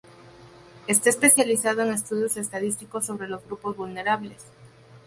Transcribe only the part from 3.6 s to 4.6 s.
vulnerables.